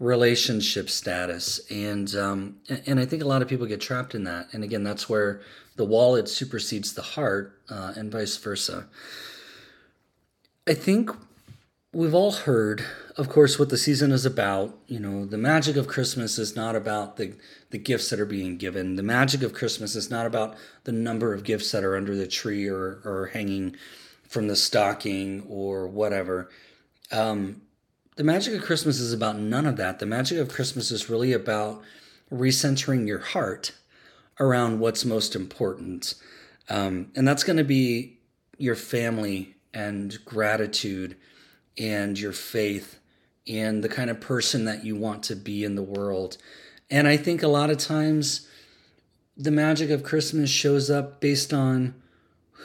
relationship 0.00 0.88
status. 0.88 1.60
And 1.70 2.14
um, 2.16 2.56
and 2.86 2.98
I 2.98 3.04
think 3.04 3.22
a 3.22 3.26
lot 3.26 3.42
of 3.42 3.48
people 3.48 3.66
get 3.66 3.80
trapped 3.80 4.14
in 4.14 4.24
that. 4.24 4.48
And 4.52 4.64
again 4.64 4.82
that's 4.82 5.08
where 5.08 5.42
the 5.76 5.84
wallet 5.84 6.28
supersedes 6.28 6.94
the 6.94 7.02
heart 7.02 7.60
uh, 7.68 7.92
and 7.94 8.10
vice 8.10 8.36
versa. 8.36 8.86
I 10.66 10.74
think 10.74 11.10
we've 11.92 12.14
all 12.14 12.32
heard 12.32 12.84
of 13.16 13.28
course 13.28 13.58
what 13.58 13.70
the 13.70 13.78
season 13.78 14.12
is 14.12 14.26
about. 14.26 14.78
You 14.86 15.00
know 15.00 15.24
the 15.24 15.38
magic 15.38 15.76
of 15.76 15.88
christmas 15.88 16.38
is 16.38 16.54
not 16.54 16.76
about 16.76 17.16
the 17.16 17.34
the 17.70 17.78
gifts 17.78 18.10
that 18.10 18.20
are 18.20 18.26
being 18.26 18.56
given. 18.56 18.96
The 18.96 19.02
magic 19.02 19.42
of 19.42 19.52
christmas 19.52 19.96
is 19.96 20.10
not 20.10 20.26
about 20.26 20.56
the 20.84 20.92
number 20.92 21.32
of 21.32 21.44
gifts 21.44 21.72
that 21.72 21.84
are 21.84 21.96
under 21.96 22.14
the 22.14 22.26
tree 22.26 22.68
or 22.68 23.00
or 23.04 23.30
hanging 23.32 23.76
from 24.28 24.48
the 24.48 24.56
stocking 24.56 25.44
or 25.48 25.88
whatever. 25.88 26.50
Um, 27.10 27.62
the 28.16 28.24
magic 28.24 28.54
of 28.54 28.62
christmas 28.62 29.00
is 29.00 29.12
about 29.12 29.38
none 29.38 29.66
of 29.66 29.76
that. 29.76 29.98
The 29.98 30.06
magic 30.06 30.38
of 30.38 30.52
christmas 30.52 30.90
is 30.90 31.08
really 31.08 31.32
about 31.32 31.82
recentering 32.30 33.06
your 33.06 33.20
heart 33.20 33.72
around 34.38 34.78
what's 34.78 35.04
most 35.04 35.34
important. 35.34 36.14
Um, 36.68 37.10
and 37.16 37.26
that's 37.26 37.42
going 37.42 37.56
to 37.56 37.64
be 37.64 38.18
your 38.58 38.76
family 38.76 39.56
and 39.72 40.22
gratitude 40.26 41.16
and 41.78 42.18
your 42.18 42.32
faith 42.32 42.98
and 43.46 43.82
the 43.82 43.88
kind 43.88 44.10
of 44.10 44.20
person 44.20 44.64
that 44.64 44.84
you 44.84 44.96
want 44.96 45.22
to 45.24 45.36
be 45.36 45.64
in 45.64 45.74
the 45.74 45.82
world. 45.82 46.36
And 46.90 47.06
I 47.06 47.16
think 47.16 47.42
a 47.42 47.48
lot 47.48 47.70
of 47.70 47.78
times 47.78 48.46
the 49.36 49.50
magic 49.50 49.90
of 49.90 50.02
Christmas 50.02 50.50
shows 50.50 50.90
up 50.90 51.20
based 51.20 51.52
on 51.52 51.94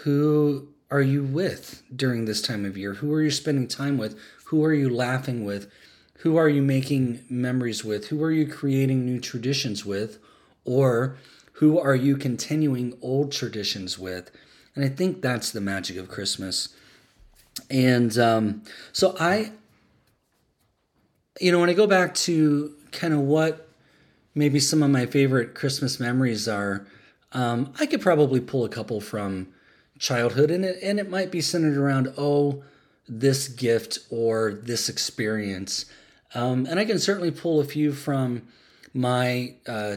who 0.04 0.70
are 0.90 1.02
you 1.02 1.24
with 1.24 1.82
during 1.96 2.26
this 2.26 2.42
time 2.42 2.66
of 2.66 2.78
year? 2.78 2.96
Who 2.96 3.12
are 3.14 3.22
you 3.22 3.32
spending 3.32 3.68
time 3.68 3.98
with? 3.98 4.18
Who 4.46 4.64
are 4.64 4.74
you 4.74 4.90
laughing 4.90 5.44
with? 5.44 5.72
Who 6.20 6.38
are 6.38 6.50
you 6.50 6.62
making 6.62 7.24
memories 7.30 7.84
with? 7.84 8.08
Who 8.08 8.22
are 8.24 8.32
you 8.32 8.48
creating 8.48 9.06
new 9.06 9.20
traditions 9.20 9.86
with? 9.86 10.20
Or 10.66 11.18
who 11.54 11.80
are 11.80 11.96
you 11.96 12.16
continuing 12.16 12.98
old 13.02 13.32
traditions 13.32 13.98
with? 13.98 14.32
And 14.76 14.86
I 14.86 14.90
think 14.90 15.22
that's 15.22 15.52
the 15.52 15.62
magic 15.62 15.98
of 15.98 16.10
Christmas. 16.10 16.70
And 17.74 18.16
um, 18.20 18.62
so 18.92 19.16
I, 19.20 19.52
you 21.42 21.52
know, 21.52 21.60
when 21.60 21.72
I 21.72 21.74
go 21.74 21.88
back 21.88 22.14
to 22.14 22.76
kind 22.92 23.16
of 23.16 23.22
what 23.22 23.68
maybe 24.36 24.60
some 24.60 24.84
of 24.84 24.92
my 24.92 25.08
favorite 25.08 25.56
Christmas 25.56 26.00
memories 26.00 26.48
are, 26.48 26.86
um, 27.32 27.74
I 27.80 27.88
could 27.88 28.00
probably 28.00 28.40
pull 28.40 28.64
a 28.64 28.70
couple 28.70 29.02
from 29.02 29.48
childhood, 29.98 30.52
and 30.52 30.64
it 30.64 30.84
and 30.84 31.00
it 31.00 31.10
might 31.10 31.32
be 31.32 31.42
centered 31.42 31.76
around 31.76 32.14
oh, 32.16 32.64
this 33.10 33.48
gift 33.48 33.98
or 34.12 34.54
this 34.54 34.88
experience, 34.88 35.86
um, 36.36 36.68
and 36.70 36.80
I 36.80 36.86
can 36.86 37.00
certainly 37.00 37.32
pull 37.32 37.60
a 37.60 37.64
few 37.66 37.92
from 37.92 38.44
my 38.94 39.56
uh, 39.68 39.96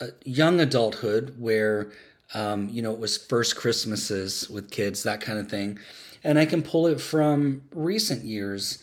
uh 0.00 0.06
young 0.24 0.60
adulthood 0.60 1.34
where 1.36 1.90
um, 2.32 2.68
you 2.68 2.80
know 2.80 2.92
it 2.92 3.00
was 3.00 3.16
first 3.16 3.56
Christmases 3.56 4.48
with 4.48 4.70
kids, 4.70 5.02
that 5.02 5.20
kind 5.20 5.40
of 5.40 5.48
thing 5.48 5.80
and 6.24 6.38
I 6.38 6.46
can 6.46 6.62
pull 6.62 6.86
it 6.86 7.00
from 7.00 7.62
recent 7.74 8.24
years. 8.24 8.78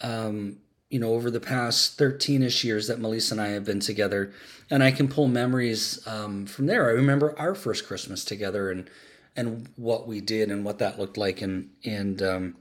Um, 0.00 0.58
you 0.90 0.98
know, 0.98 1.14
over 1.14 1.30
the 1.30 1.40
past 1.40 1.96
13 1.96 2.42
ish 2.42 2.64
years 2.64 2.86
that 2.88 3.00
Melissa 3.00 3.32
and 3.32 3.40
I 3.40 3.48
have 3.48 3.64
been 3.64 3.80
together, 3.80 4.30
and 4.70 4.82
I 4.82 4.90
can 4.90 5.08
pull 5.08 5.26
memories 5.26 6.06
um, 6.06 6.44
from 6.44 6.66
there. 6.66 6.86
I 6.86 6.92
remember 6.92 7.34
our 7.38 7.54
first 7.54 7.86
Christmas 7.86 8.24
together 8.24 8.70
and 8.70 8.90
and 9.34 9.68
what 9.76 10.06
we 10.06 10.20
did 10.20 10.50
and 10.50 10.64
what 10.64 10.78
that 10.78 10.98
looked 10.98 11.16
like 11.16 11.40
and 11.40 11.70
and 11.84 12.20
um, 12.20 12.56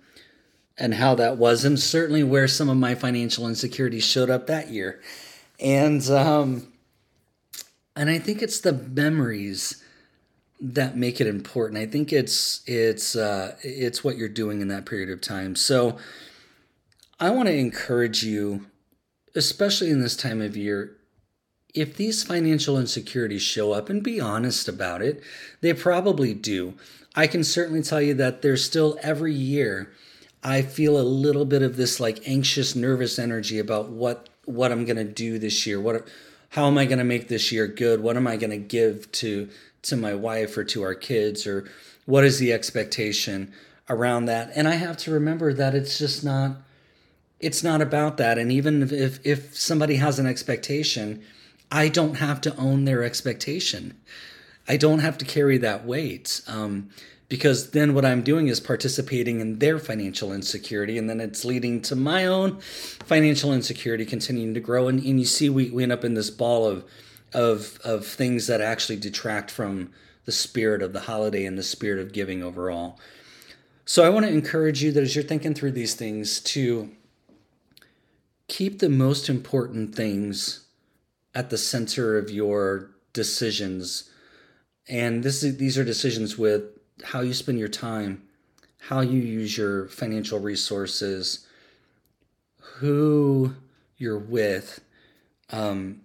and 0.77 0.93
how 0.93 1.15
that 1.15 1.37
was, 1.37 1.65
and 1.65 1.79
certainly 1.79 2.23
where 2.23 2.47
some 2.47 2.69
of 2.69 2.77
my 2.77 2.95
financial 2.95 3.47
insecurities 3.47 4.05
showed 4.05 4.29
up 4.29 4.47
that 4.47 4.69
year, 4.69 5.01
and 5.59 6.09
um, 6.09 6.71
and 7.95 8.09
I 8.09 8.17
think 8.17 8.41
it's 8.41 8.61
the 8.61 8.73
memories 8.73 9.83
that 10.61 10.95
make 10.95 11.19
it 11.19 11.27
important. 11.27 11.79
I 11.79 11.87
think 11.87 12.13
it's 12.13 12.61
it's 12.67 13.15
uh, 13.15 13.55
it's 13.63 14.03
what 14.03 14.17
you're 14.17 14.29
doing 14.29 14.61
in 14.61 14.67
that 14.69 14.85
period 14.85 15.09
of 15.09 15.19
time. 15.19 15.55
So 15.55 15.97
I 17.19 17.31
want 17.31 17.49
to 17.49 17.55
encourage 17.55 18.23
you, 18.23 18.67
especially 19.35 19.89
in 19.89 20.01
this 20.01 20.15
time 20.15 20.41
of 20.41 20.55
year, 20.55 20.95
if 21.73 21.97
these 21.97 22.23
financial 22.23 22.77
insecurities 22.77 23.41
show 23.41 23.71
up 23.71 23.89
and 23.89 24.03
be 24.03 24.19
honest 24.19 24.67
about 24.67 25.01
it, 25.01 25.21
they 25.61 25.73
probably 25.73 26.33
do. 26.33 26.75
I 27.15 27.27
can 27.27 27.43
certainly 27.43 27.81
tell 27.81 28.01
you 28.01 28.13
that 28.15 28.41
there's 28.41 28.63
still 28.63 28.97
every 29.01 29.33
year 29.33 29.91
I 30.43 30.63
feel 30.63 30.99
a 30.99 31.03
little 31.03 31.45
bit 31.45 31.61
of 31.61 31.77
this 31.77 31.99
like 31.99 32.27
anxious, 32.27 32.75
nervous 32.75 33.19
energy 33.19 33.59
about 33.59 33.89
what 33.89 34.29
what 34.45 34.71
I'm 34.71 34.85
going 34.85 34.97
to 34.97 35.03
do 35.03 35.37
this 35.37 35.67
year. 35.67 35.79
What 35.79 36.07
how 36.49 36.67
am 36.67 36.77
I 36.77 36.85
going 36.85 36.97
to 36.97 37.03
make 37.03 37.27
this 37.27 37.51
year 37.51 37.67
good? 37.67 38.01
What 38.01 38.17
am 38.17 38.27
I 38.27 38.37
going 38.37 38.51
to 38.51 38.57
give 38.57 39.11
to 39.13 39.49
to 39.83 39.95
my 39.95 40.13
wife 40.13 40.57
or 40.57 40.63
to 40.63 40.83
our 40.83 40.95
kids 40.95 41.47
or 41.47 41.69
what 42.05 42.23
is 42.23 42.39
the 42.39 42.51
expectation 42.53 43.51
around 43.89 44.25
that? 44.25 44.51
And 44.55 44.67
i 44.67 44.75
have 44.75 44.97
to 44.97 45.11
remember 45.11 45.53
that 45.53 45.75
it's 45.75 45.97
just 45.97 46.23
not 46.23 46.57
it's 47.39 47.63
not 47.63 47.81
about 47.81 48.17
that. 48.17 48.37
And 48.37 48.51
even 48.51 48.83
if 48.83 49.25
if 49.25 49.57
somebody 49.57 49.95
has 49.95 50.19
an 50.19 50.27
expectation 50.27 51.23
i 51.71 51.87
don't 51.87 52.15
have 52.15 52.41
to 52.41 52.55
own 52.57 52.85
their 52.85 53.03
expectation. 53.03 53.97
I 54.67 54.77
don't 54.77 54.99
have 54.99 55.17
to 55.17 55.25
carry 55.25 55.57
that 55.57 55.85
weight 55.85 56.41
um, 56.47 56.89
because 57.29 57.71
then 57.71 57.93
what 57.93 58.05
i'm 58.05 58.21
doing 58.21 58.47
is 58.47 58.59
participating 58.59 59.39
in 59.39 59.59
their 59.59 59.79
financial 59.79 60.33
insecurity 60.33 60.97
and 60.97 61.09
then 61.09 61.19
it's 61.19 61.45
leading 61.45 61.81
to 61.83 61.95
my 61.95 62.25
own 62.25 62.59
financial 62.59 63.53
insecurity 63.53 64.05
continuing 64.05 64.53
to 64.53 64.59
grow. 64.59 64.87
And, 64.87 64.99
and 65.03 65.19
you 65.19 65.25
see 65.25 65.49
we, 65.49 65.69
we 65.71 65.83
end 65.83 65.91
up 65.91 66.03
in 66.03 66.13
this 66.13 66.29
ball 66.29 66.67
of 66.67 66.83
of 67.33 67.79
of 67.83 68.05
things 68.05 68.47
that 68.47 68.61
actually 68.61 68.97
detract 68.97 69.51
from 69.51 69.91
the 70.25 70.31
spirit 70.31 70.81
of 70.81 70.93
the 70.93 71.01
holiday 71.01 71.45
and 71.45 71.57
the 71.57 71.63
spirit 71.63 71.99
of 71.99 72.13
giving 72.13 72.43
overall. 72.43 72.99
So 73.85 74.03
I 74.03 74.09
want 74.09 74.25
to 74.25 74.31
encourage 74.31 74.83
you 74.83 74.91
that 74.91 75.03
as 75.03 75.15
you're 75.15 75.23
thinking 75.23 75.53
through 75.53 75.71
these 75.71 75.95
things 75.95 76.39
to 76.41 76.91
keep 78.47 78.79
the 78.79 78.89
most 78.89 79.29
important 79.29 79.95
things 79.95 80.65
at 81.33 81.49
the 81.49 81.57
center 81.57 82.17
of 82.17 82.29
your 82.29 82.91
decisions. 83.13 84.09
And 84.87 85.23
this 85.23 85.41
is, 85.43 85.57
these 85.57 85.77
are 85.77 85.83
decisions 85.83 86.37
with 86.37 86.63
how 87.03 87.21
you 87.21 87.33
spend 87.33 87.59
your 87.59 87.69
time, 87.69 88.23
how 88.77 88.99
you 88.99 89.19
use 89.19 89.57
your 89.57 89.87
financial 89.87 90.39
resources, 90.39 91.47
who 92.59 93.55
you're 93.97 94.19
with, 94.19 94.81
um, 95.51 96.00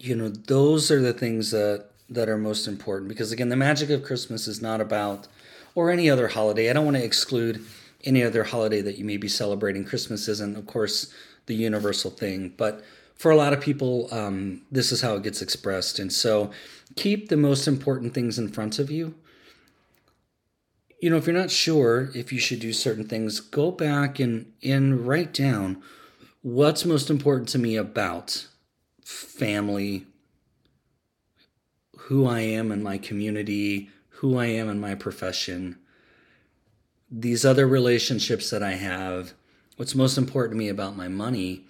you 0.00 0.16
know, 0.16 0.28
those 0.28 0.90
are 0.90 1.00
the 1.00 1.12
things 1.12 1.50
that 1.50 1.86
that 2.08 2.28
are 2.28 2.38
most 2.38 2.66
important 2.66 3.08
because 3.08 3.30
again, 3.30 3.50
the 3.50 3.56
magic 3.56 3.88
of 3.90 4.02
Christmas 4.02 4.48
is 4.48 4.60
not 4.60 4.80
about 4.80 5.28
or 5.76 5.90
any 5.90 6.10
other 6.10 6.28
holiday. 6.28 6.68
I 6.68 6.72
don't 6.72 6.84
want 6.84 6.96
to 6.96 7.04
exclude 7.04 7.64
any 8.02 8.24
other 8.24 8.42
holiday 8.42 8.80
that 8.80 8.98
you 8.98 9.04
may 9.04 9.16
be 9.16 9.28
celebrating. 9.28 9.84
Christmas 9.84 10.26
isn't, 10.26 10.56
of 10.56 10.66
course, 10.66 11.14
the 11.46 11.54
universal 11.54 12.10
thing, 12.10 12.52
but 12.56 12.82
for 13.14 13.30
a 13.30 13.36
lot 13.36 13.52
of 13.52 13.60
people, 13.60 14.08
um, 14.10 14.62
this 14.72 14.90
is 14.90 15.02
how 15.02 15.14
it 15.14 15.22
gets 15.22 15.42
expressed. 15.42 15.98
And 15.98 16.12
so 16.12 16.50
keep 16.96 17.28
the 17.28 17.36
most 17.36 17.68
important 17.68 18.14
things 18.14 18.38
in 18.38 18.48
front 18.48 18.78
of 18.78 18.90
you. 18.90 19.14
You 21.00 21.10
know, 21.10 21.16
if 21.16 21.26
you're 21.26 21.36
not 21.36 21.50
sure 21.50 22.10
if 22.14 22.32
you 22.32 22.38
should 22.40 22.60
do 22.60 22.72
certain 22.72 23.06
things, 23.06 23.38
go 23.38 23.70
back 23.70 24.18
and, 24.18 24.52
and 24.64 25.06
write 25.06 25.32
down 25.32 25.82
what's 26.42 26.84
most 26.84 27.10
important 27.10 27.48
to 27.50 27.58
me 27.58 27.76
about 27.76 28.46
family, 29.10 30.06
who 31.96 32.26
I 32.26 32.40
am 32.40 32.72
in 32.72 32.82
my 32.82 32.98
community, 32.98 33.90
who 34.08 34.38
I 34.38 34.46
am 34.46 34.68
in 34.68 34.80
my 34.80 34.94
profession, 34.94 35.78
these 37.10 37.44
other 37.44 37.66
relationships 37.66 38.50
that 38.50 38.62
I 38.62 38.72
have, 38.72 39.32
what's 39.76 39.94
most 39.94 40.16
important 40.16 40.52
to 40.52 40.58
me 40.58 40.68
about 40.68 40.96
my 40.96 41.08
money. 41.08 41.64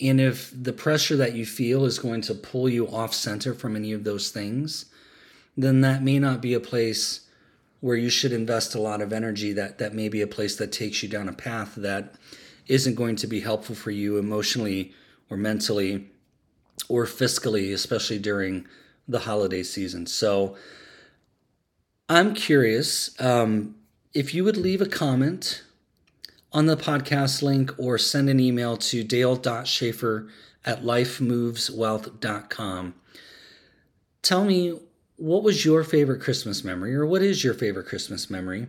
And 0.00 0.20
if 0.20 0.52
the 0.54 0.72
pressure 0.72 1.16
that 1.16 1.34
you 1.34 1.46
feel 1.46 1.84
is 1.84 1.98
going 1.98 2.22
to 2.22 2.34
pull 2.34 2.68
you 2.68 2.88
off 2.88 3.14
center 3.14 3.54
from 3.54 3.76
any 3.76 3.92
of 3.92 4.04
those 4.04 4.30
things, 4.30 4.86
then 5.56 5.82
that 5.82 6.02
may 6.02 6.18
not 6.18 6.40
be 6.40 6.54
a 6.54 6.60
place 6.60 7.20
where 7.80 7.96
you 7.96 8.10
should 8.10 8.32
invest 8.32 8.74
a 8.74 8.80
lot 8.80 9.02
of 9.02 9.12
energy. 9.12 9.52
That 9.52 9.78
that 9.78 9.94
may 9.94 10.08
be 10.08 10.22
a 10.22 10.26
place 10.26 10.56
that 10.56 10.72
takes 10.72 11.02
you 11.02 11.08
down 11.08 11.28
a 11.28 11.32
path 11.32 11.74
that 11.76 12.14
isn't 12.66 12.94
going 12.94 13.16
to 13.16 13.26
be 13.26 13.40
helpful 13.40 13.74
for 13.74 13.90
you 13.90 14.18
emotionally 14.18 14.92
or 15.28 15.36
mentally 15.36 16.08
or 16.88 17.06
fiscally, 17.06 17.72
especially 17.72 18.18
during 18.18 18.66
the 19.08 19.20
holiday 19.20 19.62
season. 19.62 20.06
So 20.06 20.56
I'm 22.08 22.34
curious 22.34 23.18
um, 23.20 23.76
if 24.14 24.34
you 24.34 24.44
would 24.44 24.56
leave 24.56 24.80
a 24.80 24.86
comment 24.86 25.62
on 26.52 26.66
the 26.66 26.76
podcast 26.76 27.42
link 27.42 27.72
or 27.78 27.98
send 27.98 28.28
an 28.28 28.38
email 28.38 28.76
to 28.76 29.02
dale.schaefer 29.02 30.28
at 30.64 30.82
lifemoveswealth.com. 30.82 32.94
Tell 34.22 34.44
me 34.44 34.78
what 35.16 35.42
was 35.42 35.64
your 35.64 35.82
favorite 35.84 36.20
Christmas 36.20 36.62
memory 36.62 36.94
or 36.94 37.06
what 37.06 37.22
is 37.22 37.42
your 37.42 37.54
favorite 37.54 37.86
Christmas 37.86 38.28
memory? 38.28 38.66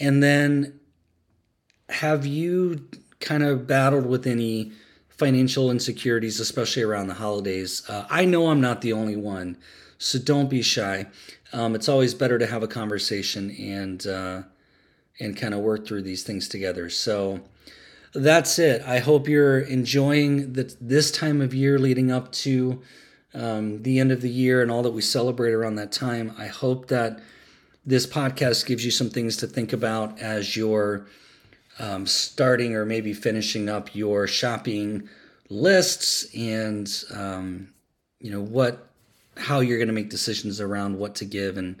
And 0.00 0.20
then 0.22 0.80
have 1.88 2.26
you 2.26 2.88
kind 3.20 3.42
of 3.42 3.66
battled 3.66 4.06
with 4.06 4.26
any 4.26 4.72
financial 5.24 5.70
insecurities, 5.70 6.38
especially 6.38 6.82
around 6.82 7.06
the 7.06 7.14
holidays. 7.14 7.82
Uh, 7.88 8.06
I 8.10 8.26
know 8.26 8.48
I'm 8.48 8.60
not 8.60 8.82
the 8.82 8.92
only 8.92 9.16
one, 9.16 9.56
so 9.96 10.18
don't 10.18 10.50
be 10.50 10.60
shy. 10.60 11.06
Um, 11.50 11.74
it's 11.74 11.88
always 11.88 12.12
better 12.12 12.38
to 12.38 12.46
have 12.46 12.62
a 12.62 12.68
conversation 12.68 13.50
and 13.52 14.06
uh, 14.06 14.42
and 15.18 15.34
kind 15.34 15.54
of 15.54 15.60
work 15.60 15.86
through 15.86 16.02
these 16.02 16.24
things 16.24 16.46
together. 16.46 16.90
So 16.90 17.40
that's 18.12 18.58
it. 18.58 18.82
I 18.82 18.98
hope 18.98 19.26
you're 19.26 19.60
enjoying 19.60 20.52
the, 20.52 20.76
this 20.78 21.10
time 21.10 21.40
of 21.40 21.54
year 21.54 21.78
leading 21.78 22.12
up 22.12 22.30
to 22.32 22.82
um, 23.32 23.82
the 23.82 24.00
end 24.00 24.12
of 24.12 24.20
the 24.20 24.28
year 24.28 24.60
and 24.60 24.70
all 24.70 24.82
that 24.82 24.90
we 24.90 25.00
celebrate 25.00 25.52
around 25.52 25.76
that 25.76 25.90
time. 25.90 26.34
I 26.36 26.48
hope 26.48 26.88
that 26.88 27.18
this 27.86 28.06
podcast 28.06 28.66
gives 28.66 28.84
you 28.84 28.90
some 28.90 29.08
things 29.08 29.38
to 29.38 29.46
think 29.46 29.72
about 29.72 30.20
as 30.20 30.54
you're 30.54 31.06
um, 31.78 32.06
starting 32.06 32.74
or 32.74 32.84
maybe 32.84 33.12
finishing 33.12 33.68
up 33.68 33.94
your 33.94 34.26
shopping 34.26 35.08
lists 35.48 36.26
and 36.34 37.04
um, 37.12 37.68
you 38.20 38.30
know 38.30 38.40
what 38.40 38.88
how 39.36 39.60
you're 39.60 39.78
going 39.78 39.88
to 39.88 39.94
make 39.94 40.10
decisions 40.10 40.60
around 40.60 40.98
what 40.98 41.14
to 41.16 41.24
give 41.24 41.56
and 41.56 41.80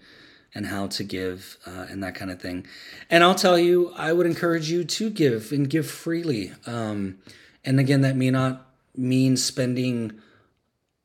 and 0.56 0.66
how 0.66 0.86
to 0.86 1.02
give 1.02 1.56
uh, 1.66 1.86
and 1.90 2.02
that 2.02 2.14
kind 2.14 2.30
of 2.30 2.40
thing. 2.40 2.66
And 3.10 3.24
i'll 3.24 3.34
tell 3.34 3.58
you 3.58 3.92
i 3.96 4.12
would 4.12 4.26
encourage 4.26 4.70
you 4.70 4.84
to 4.84 5.10
give 5.10 5.52
and 5.52 5.68
give 5.68 5.88
freely. 5.90 6.52
Um, 6.66 7.18
and 7.64 7.80
again 7.80 8.02
that 8.02 8.16
may 8.16 8.30
not 8.30 8.66
mean 8.96 9.36
spending 9.36 10.12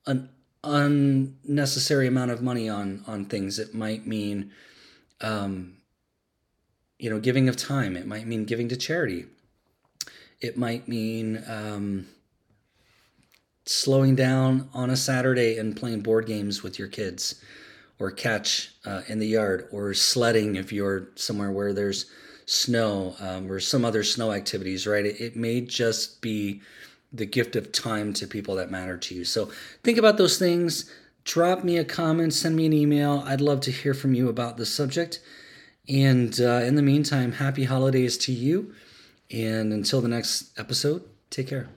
an 0.05 0.29
unnecessary 0.63 2.07
amount 2.07 2.31
of 2.31 2.41
money 2.41 2.67
on 2.67 3.03
on 3.07 3.25
things. 3.25 3.59
It 3.59 3.73
might 3.73 4.05
mean 4.05 4.51
um, 5.21 5.77
you 6.99 7.09
know, 7.09 7.19
giving 7.19 7.49
of 7.49 7.55
time. 7.55 7.95
It 7.95 8.05
might 8.05 8.27
mean 8.27 8.45
giving 8.45 8.69
to 8.69 8.77
charity. 8.77 9.25
It 10.41 10.57
might 10.57 10.87
mean 10.87 11.43
um, 11.47 12.07
slowing 13.65 14.15
down 14.15 14.69
on 14.73 14.89
a 14.89 14.95
Saturday 14.95 15.57
and 15.57 15.75
playing 15.75 16.01
board 16.01 16.27
games 16.27 16.61
with 16.61 16.77
your 16.77 16.87
kids, 16.89 17.43
or 17.97 18.11
catch 18.11 18.71
uh, 18.85 19.01
in 19.07 19.19
the 19.19 19.27
yard, 19.27 19.67
or 19.71 19.93
sledding 19.93 20.55
if 20.55 20.71
you're 20.71 21.09
somewhere 21.15 21.51
where 21.51 21.73
there's 21.73 22.05
snow 22.45 23.15
um, 23.19 23.51
or 23.51 23.59
some 23.59 23.85
other 23.85 24.03
snow 24.03 24.31
activities, 24.31 24.87
right? 24.87 25.05
It, 25.05 25.21
it 25.21 25.35
may 25.35 25.61
just 25.61 26.21
be 26.21 26.61
the 27.13 27.25
gift 27.25 27.55
of 27.55 27.71
time 27.71 28.13
to 28.13 28.27
people 28.27 28.55
that 28.55 28.71
matter 28.71 28.97
to 28.97 29.15
you. 29.15 29.23
So 29.23 29.51
think 29.83 29.97
about 29.97 30.17
those 30.17 30.37
things. 30.37 30.91
Drop 31.23 31.63
me 31.63 31.77
a 31.77 31.83
comment, 31.83 32.33
send 32.33 32.55
me 32.55 32.65
an 32.65 32.73
email. 32.73 33.23
I'd 33.25 33.41
love 33.41 33.61
to 33.61 33.71
hear 33.71 33.93
from 33.93 34.13
you 34.13 34.29
about 34.29 34.57
this 34.57 34.73
subject. 34.73 35.19
And 35.89 36.39
uh, 36.39 36.61
in 36.63 36.75
the 36.75 36.83
meantime, 36.83 37.33
happy 37.33 37.63
holidays 37.63 38.17
to 38.19 38.31
you. 38.31 38.73
And 39.31 39.73
until 39.73 40.01
the 40.01 40.07
next 40.07 40.57
episode, 40.57 41.03
take 41.29 41.47
care. 41.47 41.69